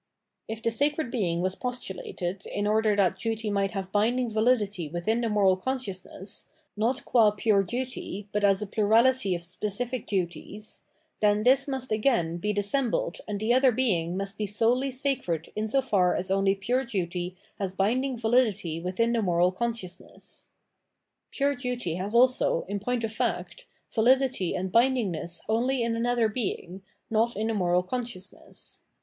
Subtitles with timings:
[0.47, 5.21] If the sacred being was postulated, in order that duty might have binding %'ahdity within
[5.21, 10.81] the moral con sciousness, not qua pure duty, but as a plurahty of specific duties,
[11.19, 15.67] then this must again be dissembled and the other being must be solely sacred in
[15.67, 20.47] so far as only pure duty has binding validity 'within the moral consciousness.
[21.29, 26.81] Pure duty has also, in point of fact, vahdity and bindingness only in another being,
[27.11, 28.81] not in the moral consciousness.